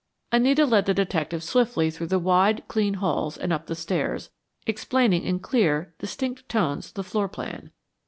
Anita 0.31 0.65
led 0.65 0.87
the 0.87 0.95
detective 0.95 1.43
swiftly 1.43 1.91
through 1.91 2.07
the 2.07 2.17
wide, 2.17 2.63
clean 2.67 2.95
halls 2.95 3.37
and 3.37 3.53
up 3.53 3.67
the 3.67 3.75
stairs, 3.75 4.31
explaining 4.65 5.21
in 5.23 5.37
clear, 5.37 5.93
distinct 5.99 6.49
tones 6.49 6.91
the 6.93 7.03
floor 7.03 7.29
plan. 7.29 7.69